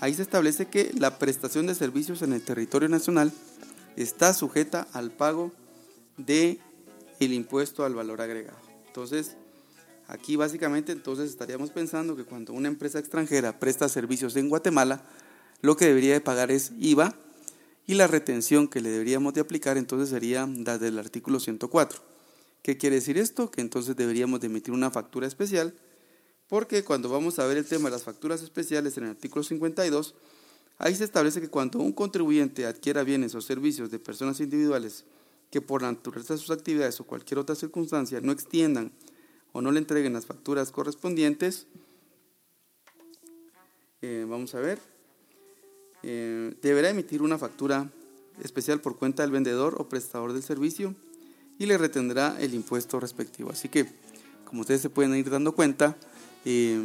ahí 0.00 0.14
se 0.14 0.22
establece 0.22 0.66
que 0.66 0.92
la 0.96 1.18
prestación 1.18 1.66
de 1.66 1.74
servicios 1.74 2.22
en 2.22 2.32
el 2.32 2.42
territorio 2.42 2.88
nacional 2.88 3.32
está 3.96 4.32
sujeta 4.32 4.86
al 4.92 5.10
pago 5.10 5.52
de 6.16 6.60
impuesto 7.18 7.84
al 7.84 7.94
valor 7.94 8.20
agregado. 8.20 8.58
Entonces, 8.86 9.36
aquí 10.06 10.36
básicamente 10.36 10.92
entonces 10.92 11.30
estaríamos 11.30 11.70
pensando 11.70 12.14
que 12.14 12.24
cuando 12.24 12.52
una 12.52 12.68
empresa 12.68 13.00
extranjera 13.00 13.58
presta 13.58 13.88
servicios 13.88 14.36
en 14.36 14.48
Guatemala, 14.48 15.02
lo 15.62 15.76
que 15.76 15.86
debería 15.86 16.12
de 16.12 16.20
pagar 16.20 16.52
es 16.52 16.70
IVA 16.78 17.14
y 17.88 17.94
la 17.94 18.06
retención 18.06 18.68
que 18.68 18.82
le 18.82 18.90
deberíamos 18.90 19.32
de 19.32 19.40
aplicar 19.40 19.78
entonces 19.78 20.10
sería 20.10 20.46
la 20.46 20.76
del 20.76 20.98
artículo 20.98 21.40
104. 21.40 21.98
¿Qué 22.62 22.76
quiere 22.76 22.96
decir 22.96 23.16
esto? 23.16 23.50
Que 23.50 23.62
entonces 23.62 23.96
deberíamos 23.96 24.40
de 24.40 24.48
emitir 24.48 24.74
una 24.74 24.90
factura 24.90 25.26
especial 25.26 25.72
porque 26.48 26.84
cuando 26.84 27.08
vamos 27.08 27.38
a 27.38 27.46
ver 27.46 27.56
el 27.56 27.64
tema 27.64 27.88
de 27.88 27.92
las 27.92 28.02
facturas 28.02 28.42
especiales 28.42 28.98
en 28.98 29.04
el 29.04 29.10
artículo 29.10 29.42
52, 29.42 30.14
ahí 30.76 30.94
se 30.94 31.04
establece 31.04 31.40
que 31.40 31.48
cuando 31.48 31.78
un 31.78 31.92
contribuyente 31.94 32.66
adquiera 32.66 33.04
bienes 33.04 33.34
o 33.34 33.40
servicios 33.40 33.90
de 33.90 33.98
personas 33.98 34.38
individuales 34.40 35.06
que 35.50 35.62
por 35.62 35.80
la 35.80 35.90
naturaleza 35.90 36.34
de 36.34 36.40
sus 36.40 36.50
actividades 36.50 37.00
o 37.00 37.06
cualquier 37.06 37.38
otra 37.38 37.54
circunstancia 37.54 38.20
no 38.20 38.32
extiendan 38.32 38.92
o 39.52 39.62
no 39.62 39.72
le 39.72 39.78
entreguen 39.78 40.12
las 40.12 40.26
facturas 40.26 40.72
correspondientes, 40.72 41.66
eh, 44.02 44.26
vamos 44.28 44.54
a 44.54 44.60
ver, 44.60 44.78
eh, 46.02 46.54
deberá 46.62 46.90
emitir 46.90 47.22
una 47.22 47.38
factura 47.38 47.90
especial 48.42 48.80
por 48.80 48.96
cuenta 48.96 49.22
del 49.22 49.32
vendedor 49.32 49.76
o 49.78 49.88
prestador 49.88 50.32
del 50.32 50.42
servicio 50.42 50.94
y 51.58 51.66
le 51.66 51.76
retendrá 51.76 52.36
el 52.40 52.54
impuesto 52.54 53.00
respectivo. 53.00 53.50
Así 53.50 53.68
que, 53.68 53.86
como 54.44 54.60
ustedes 54.60 54.80
se 54.80 54.90
pueden 54.90 55.14
ir 55.16 55.28
dando 55.28 55.52
cuenta, 55.52 55.96
eh, 56.44 56.78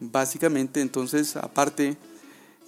básicamente, 0.00 0.80
entonces, 0.80 1.36
aparte 1.36 1.96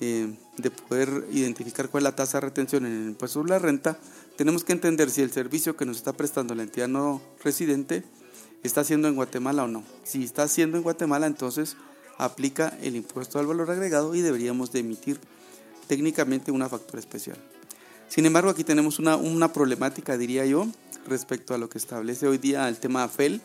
eh, 0.00 0.32
de 0.58 0.70
poder 0.70 1.26
identificar 1.32 1.88
cuál 1.88 2.02
es 2.02 2.04
la 2.04 2.16
tasa 2.16 2.38
de 2.38 2.46
retención 2.46 2.86
en 2.86 2.92
el 2.92 3.08
impuesto 3.08 3.40
sobre 3.40 3.50
la 3.50 3.58
renta, 3.58 3.98
tenemos 4.36 4.62
que 4.62 4.72
entender 4.72 5.10
si 5.10 5.22
el 5.22 5.32
servicio 5.32 5.76
que 5.76 5.86
nos 5.86 5.96
está 5.96 6.12
prestando 6.12 6.54
la 6.54 6.62
entidad 6.62 6.88
no 6.88 7.20
residente 7.42 8.04
está 8.62 8.82
haciendo 8.82 9.08
en 9.08 9.16
Guatemala 9.16 9.64
o 9.64 9.68
no. 9.68 9.82
Si 10.04 10.22
está 10.22 10.44
haciendo 10.44 10.76
en 10.76 10.82
Guatemala, 10.82 11.26
entonces 11.26 11.76
aplica 12.18 12.76
el 12.82 12.96
impuesto 12.96 13.38
al 13.38 13.46
valor 13.46 13.70
agregado 13.70 14.14
y 14.14 14.20
deberíamos 14.20 14.70
de 14.72 14.80
emitir 14.80 15.20
técnicamente 15.88 16.52
una 16.52 16.68
factura 16.68 17.00
especial. 17.00 17.38
Sin 18.08 18.24
embargo, 18.24 18.50
aquí 18.50 18.64
tenemos 18.64 18.98
una, 18.98 19.16
una 19.16 19.52
problemática, 19.52 20.16
diría 20.16 20.46
yo, 20.46 20.68
respecto 21.06 21.54
a 21.54 21.58
lo 21.58 21.68
que 21.68 21.78
establece 21.78 22.28
hoy 22.28 22.38
día 22.38 22.68
el 22.68 22.78
tema 22.78 23.04
AFEL, 23.04 23.40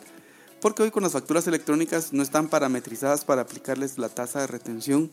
porque 0.62 0.83
hoy 0.83 0.91
con 0.91 1.03
las 1.03 1.13
facturas 1.13 1.47
electrónicas 1.47 2.13
no 2.13 2.23
están 2.23 2.47
parametrizadas 2.47 3.25
para 3.25 3.41
aplicarles 3.41 3.97
la 3.97 4.09
tasa 4.09 4.41
de 4.41 4.47
retención 4.47 5.09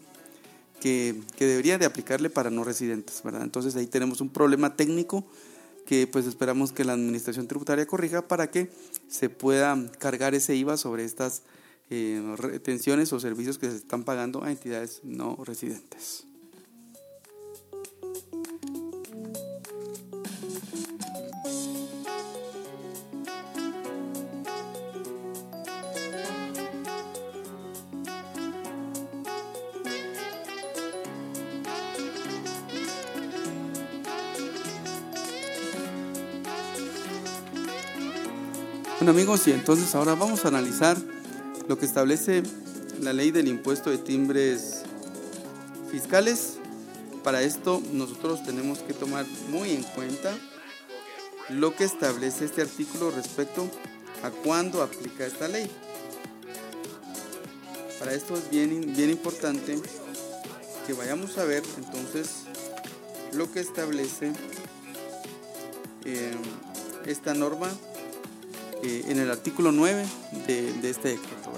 que, 0.81 1.21
que 1.37 1.47
debería 1.47 1.79
de 1.79 1.87
aplicarle 1.87 2.31
para 2.31 2.51
no 2.51 2.65
residentes, 2.65 3.23
¿verdad? 3.25 3.43
Entonces 3.43 3.75
ahí 3.77 3.87
tenemos 3.87 4.21
un 4.21 4.31
problema 4.31 4.77
técnico 4.77 5.25
que 5.87 6.07
pues 6.07 6.27
esperamos 6.27 6.71
que 6.71 6.85
la 6.85 6.93
administración 6.93 7.49
tributaria 7.49 7.87
corrija 7.87 8.23
para 8.29 8.51
que 8.51 8.71
se 9.09 9.29
pueda 9.29 9.77
cargar 9.99 10.37
ese 10.37 10.55
IVA 10.55 10.77
sobre 10.77 11.05
estas 11.05 11.43
eh, 11.91 12.23
retenciones 12.37 13.13
o 13.13 13.19
servicios 13.19 13.59
que 13.59 13.69
se 13.69 13.77
están 13.77 14.05
pagando 14.05 14.45
a 14.45 14.53
entidades 14.53 15.01
no 15.03 15.37
residentes. 15.45 16.30
Bueno 39.01 39.13
amigos, 39.13 39.49
y 39.49 39.53
entonces 39.53 39.95
ahora 39.95 40.15
vamos 40.15 40.45
a 40.45 40.49
analizar 40.49 40.95
lo 41.69 41.79
que 41.79 41.87
establece 41.87 42.43
la 43.01 43.15
ley 43.15 43.31
del 43.31 43.49
impuesto 43.49 43.89
de 43.89 43.97
timbres 43.97 44.83
fiscales. 45.91 46.59
Para 47.25 47.41
esto 47.41 47.81
nosotros 47.95 48.45
tenemos 48.45 48.81
que 48.81 48.93
tomar 48.93 49.25
muy 49.49 49.71
en 49.71 49.85
cuenta 49.85 50.37
lo 51.49 51.75
que 51.75 51.85
establece 51.85 52.45
este 52.45 52.61
artículo 52.61 53.11
respecto 53.11 53.71
a 54.23 54.29
cuándo 54.29 54.83
aplica 54.83 55.25
esta 55.25 55.49
ley. 55.49 55.71
Para 57.99 58.13
esto 58.13 58.37
es 58.37 58.51
bien, 58.51 58.93
bien 58.95 59.09
importante 59.09 59.81
que 60.87 60.93
vayamos 60.93 61.39
a 61.39 61.45
ver 61.45 61.63
entonces 61.79 62.43
lo 63.33 63.51
que 63.51 63.61
establece 63.61 64.35
eh, 66.05 66.35
esta 67.07 67.33
norma 67.33 67.71
eh, 68.83 69.05
en 69.09 69.19
el 69.19 69.31
artículo 69.31 69.73
9 69.73 70.07
de, 70.47 70.91
este 70.91 71.09
decreto. 71.11 71.53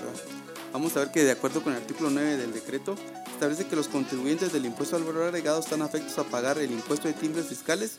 Vamos 0.73 0.97
a 0.97 1.01
ver 1.01 1.11
que 1.13 1.23
de 1.23 1.31
acuerdo 1.31 1.63
con 1.63 1.73
el 1.73 1.81
artículo 1.81 2.11
9 2.11 2.37
del 2.37 2.53
decreto, 2.53 2.97
establece 3.33 3.67
que 3.67 3.77
los 3.77 3.89
contribuyentes 3.89 4.53
del 4.53 4.67
impuesto 4.67 4.97
al 4.97 5.05
valor 5.05 5.25
agregado 5.25 5.61
están 5.61 5.83
afectos 5.83 6.19
a 6.19 6.25
pagar 6.25 6.59
el 6.59 6.71
impuesto 6.71 7.09
de 7.09 7.15
timbres 7.15 7.47
fiscales 7.47 7.99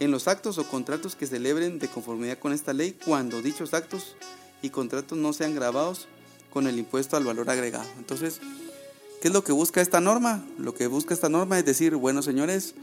en 0.00 0.10
los 0.10 0.28
actos 0.28 0.58
o 0.58 0.68
contratos 0.68 1.16
que 1.16 1.26
celebren 1.26 1.78
de 1.78 1.88
conformidad 1.88 2.38
con 2.38 2.52
esta 2.52 2.72
ley 2.72 2.96
cuando 3.04 3.42
dichos 3.42 3.74
actos 3.74 4.16
y 4.62 4.70
contratos 4.70 5.16
no 5.18 5.32
sean 5.32 5.54
grabados 5.54 6.06
con 6.52 6.66
el 6.66 6.78
impuesto 6.78 7.16
al 7.16 7.24
valor 7.24 7.50
agregado. 7.50 7.88
Entonces, 7.98 8.40
¿qué 9.20 9.28
es 9.28 9.34
lo 9.34 9.42
que 9.42 9.52
busca 9.52 9.80
esta 9.80 10.00
norma? 10.00 10.44
Lo 10.58 10.74
que 10.74 10.86
busca 10.86 11.14
esta 11.14 11.28
norma 11.28 11.58
es 11.58 11.64
decir, 11.64 11.96
bueno 11.96 12.22
señores, 12.22 12.74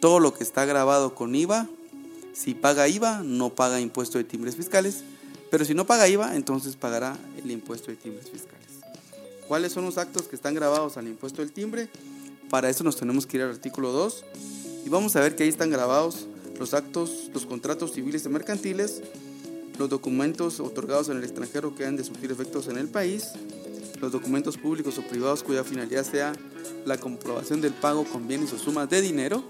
todo 0.00 0.18
lo 0.18 0.34
que 0.34 0.42
está 0.42 0.64
grabado 0.64 1.14
con 1.14 1.34
IVA, 1.34 1.68
si 2.32 2.54
paga 2.54 2.88
IVA, 2.88 3.22
no 3.24 3.50
paga 3.50 3.80
impuesto 3.80 4.18
de 4.18 4.24
timbres 4.24 4.56
fiscales 4.56 5.04
pero 5.50 5.64
si 5.64 5.74
no 5.74 5.86
paga 5.86 6.08
IVA, 6.08 6.36
entonces 6.36 6.76
pagará 6.76 7.16
el 7.42 7.50
impuesto 7.50 7.90
de 7.90 7.96
timbres 7.96 8.30
fiscales. 8.30 8.60
¿Cuáles 9.48 9.72
son 9.72 9.84
los 9.84 9.98
actos 9.98 10.28
que 10.28 10.36
están 10.36 10.54
grabados 10.54 10.96
al 10.96 11.08
impuesto 11.08 11.42
del 11.42 11.52
timbre? 11.52 11.88
Para 12.50 12.70
eso 12.70 12.84
nos 12.84 12.96
tenemos 12.96 13.26
que 13.26 13.36
ir 13.36 13.42
al 13.42 13.50
artículo 13.50 13.90
2 13.90 14.24
y 14.86 14.88
vamos 14.88 15.16
a 15.16 15.20
ver 15.20 15.34
que 15.34 15.42
ahí 15.42 15.48
están 15.48 15.70
grabados 15.70 16.26
los 16.58 16.74
actos, 16.74 17.30
los 17.32 17.46
contratos 17.46 17.92
civiles 17.92 18.24
y 18.26 18.28
mercantiles, 18.28 19.02
los 19.78 19.88
documentos 19.88 20.60
otorgados 20.60 21.08
en 21.08 21.16
el 21.16 21.24
extranjero 21.24 21.74
que 21.74 21.86
han 21.86 21.96
de 21.96 22.04
surtir 22.04 22.30
efectos 22.30 22.68
en 22.68 22.76
el 22.76 22.86
país, 22.86 23.32
los 24.00 24.12
documentos 24.12 24.56
públicos 24.56 24.98
o 24.98 25.02
privados 25.02 25.42
cuya 25.42 25.64
finalidad 25.64 26.04
sea 26.04 26.32
la 26.84 26.98
comprobación 26.98 27.60
del 27.60 27.72
pago 27.72 28.04
con 28.04 28.28
bienes 28.28 28.52
o 28.52 28.58
sumas 28.58 28.88
de 28.90 29.00
dinero, 29.00 29.42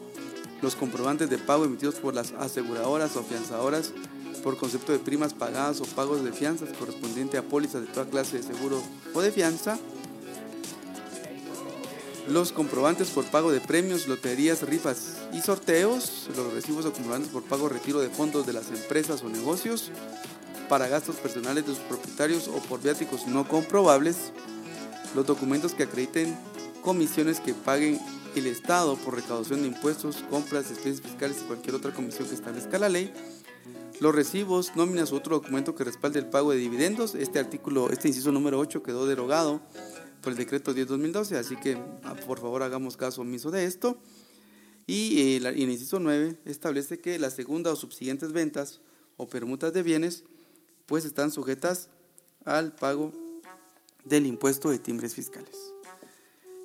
los 0.62 0.76
comprobantes 0.76 1.28
de 1.30 1.38
pago 1.38 1.64
emitidos 1.64 1.96
por 1.96 2.14
las 2.14 2.32
aseguradoras 2.32 3.16
o 3.16 3.20
afianzadoras 3.20 3.92
por 4.40 4.56
concepto 4.56 4.92
de 4.92 4.98
primas 4.98 5.34
pagadas 5.34 5.80
o 5.80 5.84
pagos 5.84 6.24
de 6.24 6.32
fianzas 6.32 6.70
correspondiente 6.78 7.38
a 7.38 7.42
pólizas 7.42 7.82
de 7.82 7.88
toda 7.88 8.06
clase 8.06 8.38
de 8.38 8.42
seguro 8.42 8.82
o 9.14 9.20
de 9.20 9.30
fianza, 9.30 9.78
los 12.28 12.52
comprobantes 12.52 13.10
por 13.10 13.24
pago 13.24 13.50
de 13.50 13.60
premios, 13.60 14.06
loterías, 14.06 14.62
rifas 14.62 15.16
y 15.32 15.40
sorteos, 15.40 16.28
los 16.36 16.52
recibos 16.52 16.86
o 16.86 16.92
comprobantes 16.92 17.30
por 17.30 17.42
pago 17.42 17.68
retiro 17.68 18.00
de 18.00 18.08
fondos 18.08 18.46
de 18.46 18.52
las 18.52 18.68
empresas 18.70 19.22
o 19.22 19.28
negocios 19.28 19.90
para 20.68 20.86
gastos 20.86 21.16
personales 21.16 21.66
de 21.66 21.74
sus 21.74 21.82
propietarios 21.84 22.46
o 22.48 22.58
por 22.60 22.80
viáticos 22.80 23.26
no 23.26 23.48
comprobables, 23.48 24.32
los 25.14 25.26
documentos 25.26 25.74
que 25.74 25.82
acrediten 25.82 26.38
comisiones 26.82 27.40
que 27.40 27.54
paguen 27.54 28.00
el 28.34 28.46
Estado 28.46 28.96
por 28.96 29.14
recaudación 29.14 29.62
de 29.62 29.68
impuestos, 29.68 30.24
compras, 30.30 30.70
especies 30.70 31.00
fiscales 31.00 31.38
y 31.42 31.46
cualquier 31.46 31.74
otra 31.74 31.92
comisión 31.92 32.28
que 32.28 32.34
establezca 32.34 32.78
la 32.78 32.88
ley. 32.88 33.12
Los 34.00 34.14
recibos, 34.14 34.76
nóminas 34.76 35.12
u 35.12 35.16
otro 35.16 35.36
documento 35.36 35.74
que 35.74 35.84
respalde 35.84 36.20
el 36.20 36.26
pago 36.26 36.52
de 36.52 36.58
dividendos. 36.58 37.14
Este 37.14 37.38
artículo, 37.38 37.90
este 37.90 38.08
inciso 38.08 38.32
número 38.32 38.58
8 38.58 38.82
quedó 38.82 39.06
derogado 39.06 39.60
por 40.22 40.32
el 40.32 40.38
decreto 40.38 40.74
10-2012, 40.74 41.36
así 41.36 41.56
que 41.56 41.76
ah, 42.04 42.14
por 42.26 42.40
favor 42.40 42.62
hagamos 42.62 42.96
caso 42.96 43.22
omiso 43.22 43.50
de 43.50 43.64
esto. 43.64 43.98
Y 44.86 45.36
el, 45.36 45.46
el 45.46 45.70
inciso 45.70 46.00
9 46.00 46.38
establece 46.46 46.98
que 46.98 47.18
las 47.18 47.34
segunda 47.34 47.72
o 47.72 47.76
subsiguientes 47.76 48.32
ventas 48.32 48.80
o 49.16 49.28
permutas 49.28 49.72
de 49.72 49.82
bienes 49.82 50.24
pues 50.86 51.04
están 51.04 51.30
sujetas 51.30 51.88
al 52.44 52.74
pago 52.74 53.12
del 54.04 54.26
impuesto 54.26 54.70
de 54.70 54.78
timbres 54.78 55.14
fiscales. 55.14 55.56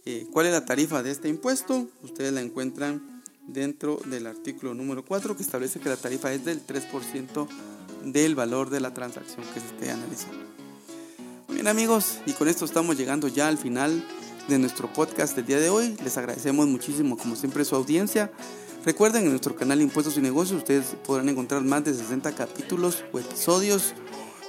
Eh, 0.07 0.27
¿Cuál 0.31 0.45
es 0.45 0.51
la 0.51 0.65
tarifa 0.65 1.01
de 1.01 1.09
este 1.09 1.29
impuesto? 1.29 1.87
Ustedes 2.03 2.31
la 2.31 2.41
encuentran 2.41 3.23
dentro 3.47 3.99
del 4.05 4.27
artículo 4.27 4.75
número 4.75 5.03
4 5.03 5.35
que 5.35 5.41
establece 5.41 5.79
que 5.79 5.89
la 5.89 5.97
tarifa 5.97 6.31
es 6.31 6.45
del 6.45 6.61
3% 6.63 7.47
del 8.03 8.35
valor 8.35 8.69
de 8.69 8.81
la 8.81 8.93
transacción 8.93 9.43
que 9.51 9.59
se 9.59 9.65
esté 9.65 9.89
analizando. 9.89 10.45
Muy 11.47 11.55
bien 11.55 11.67
amigos, 11.67 12.19
y 12.27 12.33
con 12.33 12.47
esto 12.47 12.65
estamos 12.65 12.97
llegando 12.97 13.27
ya 13.27 13.47
al 13.47 13.57
final 13.57 14.05
de 14.47 14.59
nuestro 14.59 14.93
podcast 14.93 15.35
del 15.35 15.47
día 15.47 15.59
de 15.59 15.71
hoy. 15.71 15.97
Les 16.03 16.17
agradecemos 16.17 16.67
muchísimo 16.67 17.17
como 17.17 17.35
siempre 17.35 17.65
su 17.65 17.75
audiencia. 17.75 18.31
Recuerden 18.85 19.23
en 19.23 19.31
nuestro 19.31 19.55
canal 19.55 19.81
Impuestos 19.81 20.17
y 20.17 20.21
Negocios 20.21 20.59
ustedes 20.59 20.95
podrán 21.03 21.29
encontrar 21.29 21.63
más 21.63 21.83
de 21.83 21.95
60 21.95 22.35
capítulos 22.35 23.03
o 23.11 23.17
episodios 23.17 23.95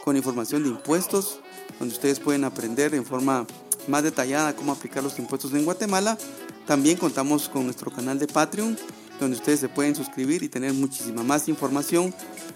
con 0.05 0.19
información 0.19 0.65
de 0.65 0.69
impuestos, 0.69 1.41
donde 1.79 1.95
ustedes 1.95 2.21
pueden 2.21 2.45
aprender 2.45 2.95
en 2.95 3.07
forma 3.07 3.47
más 3.89 4.03
detallada 4.03 4.55
cómo 4.57 4.73
aplicar 4.73 5.03
los 5.03 5.19
impuestos 5.19 5.53
en 5.53 5.65
Guatemala. 5.65 6.19
También 6.67 6.97
contamos 6.97 7.49
con 7.49 7.65
nuestro 7.65 7.91
canal 7.91 8.19
de 8.19 8.27
Patreon, 8.27 8.77
donde 9.21 9.37
ustedes 9.37 9.61
se 9.61 9.69
pueden 9.69 9.95
suscribir 9.95 10.43
y 10.43 10.49
tener 10.49 10.73
muchísima 10.73 11.23
más 11.23 11.49
información 11.49 12.15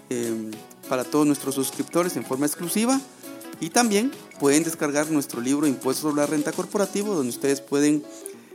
eh, 0.09 0.51
para 0.89 1.05
todos 1.05 1.27
nuestros 1.27 1.55
suscriptores 1.55 2.17
en 2.17 2.25
forma 2.25 2.47
exclusiva. 2.47 3.01
Y 3.61 3.71
también 3.71 4.11
pueden 4.39 4.65
descargar 4.65 5.11
nuestro 5.11 5.41
libro 5.41 5.67
Impuestos 5.67 6.03
sobre 6.03 6.23
la 6.23 6.27
Renta 6.27 6.53
Corporativo, 6.53 7.15
donde 7.15 7.31
ustedes 7.31 7.61
pueden 7.61 8.03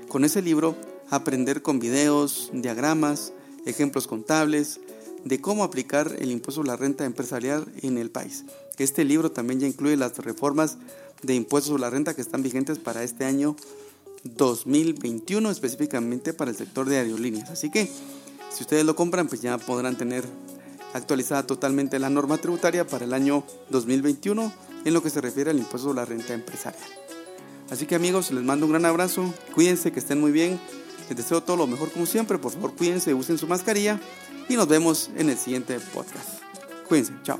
con 0.08 0.26
ese 0.26 0.42
libro 0.42 0.76
aprender 1.10 1.62
con 1.62 1.80
videos, 1.80 2.50
diagramas, 2.54 3.32
ejemplos 3.66 4.08
contables 4.08 4.80
de 5.24 5.42
cómo 5.42 5.64
aplicar 5.64 6.16
el 6.20 6.32
impuesto 6.32 6.62
sobre 6.62 6.68
la 6.70 6.78
renta 6.78 7.04
empresarial 7.06 7.66
en 7.82 7.98
el 7.98 8.12
país. 8.12 8.46
Este 8.78 9.06
libro 9.06 9.32
también 9.32 9.60
ya 9.60 9.68
incluye 9.68 9.96
las 9.98 10.18
reformas 10.18 10.78
de 11.24 11.36
impuestos 11.36 11.70
sobre 11.70 11.82
la 11.82 11.90
renta 11.90 12.14
que 12.14 12.22
están 12.22 12.44
vigentes 12.44 12.80
para 12.80 13.04
este 13.04 13.26
año 13.26 13.56
2021, 14.24 15.50
específicamente 15.50 16.34
para 16.34 16.52
el 16.52 16.58
sector 16.58 16.88
de 16.88 16.98
aerolíneas. 16.98 17.50
Así 17.50 17.70
que 17.70 17.90
si 18.52 18.64
ustedes 18.64 18.86
lo 18.86 18.96
compran, 18.96 19.28
pues 19.28 19.42
ya 19.42 19.58
podrán 19.58 19.98
tener 19.98 20.26
actualizada 20.94 21.46
totalmente 21.46 22.00
la 22.00 22.10
norma 22.10 22.38
tributaria 22.38 22.88
para 22.88 23.06
el 23.06 23.14
año 23.14 23.44
2021 23.70 24.52
en 24.86 24.94
lo 24.94 25.04
que 25.04 25.10
se 25.10 25.22
refiere 25.22 25.52
al 25.52 25.58
impuesto 25.58 25.90
sobre 25.90 25.98
la 25.98 26.06
renta 26.06 26.34
empresarial. 26.34 26.90
Así 27.70 27.86
que 27.86 27.96
amigos, 27.96 28.32
les 28.32 28.44
mando 28.44 28.66
un 28.66 28.72
gran 28.72 28.86
abrazo, 28.86 29.34
cuídense, 29.54 29.92
que 29.92 30.00
estén 30.00 30.22
muy 30.22 30.32
bien, 30.32 30.60
les 31.10 31.18
deseo 31.18 31.42
todo 31.42 31.58
lo 31.58 31.68
mejor 31.68 31.92
como 31.92 32.06
siempre, 32.06 32.38
por 32.38 32.52
favor 32.52 32.76
cuídense, 32.76 33.14
usen 33.14 33.38
su 33.38 33.48
mascarilla 33.48 34.00
y 34.48 34.56
nos 34.56 34.68
vemos 34.68 35.10
en 35.18 35.30
el 35.30 35.38
siguiente 35.38 35.80
podcast. 35.94 36.40
Cuídense, 36.88 37.14
chao. 37.24 37.40